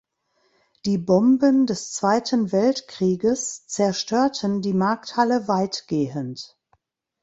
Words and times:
Die 0.87 0.97
Bomben 0.97 1.67
des 1.67 1.91
Zweiten 1.91 2.51
Weltkrieges 2.51 3.67
zerstörten 3.67 4.63
die 4.63 4.73
Markthalle 4.73 5.47
weitgehend. 5.47 6.57